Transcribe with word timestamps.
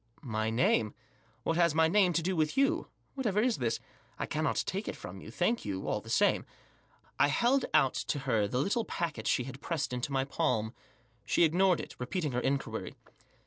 u 0.23 0.27
My 0.29 0.49
name? 0.49 0.95
What 1.43 1.57
has 1.57 1.75
my 1.75 1.87
name 1.87 2.11
to 2.13 2.23
do 2.23 2.35
with 2.35 2.57
you? 2.57 2.87
Whatever 3.13 3.39
is 3.39 3.57
this? 3.57 3.79
I 4.17 4.25
cannot 4.25 4.63
take 4.65 4.87
it 4.87 4.95
from 4.95 5.21
you; 5.21 5.29
thank 5.29 5.63
you 5.63 5.87
all 5.87 6.01
the 6.01 6.09
same." 6.09 6.43
I 7.19 7.27
held 7.27 7.65
out 7.71 7.93
to 7.93 8.17
her 8.17 8.47
the 8.47 8.57
little 8.57 8.83
packet 8.83 9.27
she 9.27 9.43
had 9.43 9.61
pressed 9.61 9.93
into 9.93 10.11
my 10.11 10.25
palm. 10.25 10.73
She 11.23 11.43
ignored 11.43 11.79
it; 11.79 11.95
repeating 11.99 12.31
her 12.31 12.41
inquiry. 12.41 12.95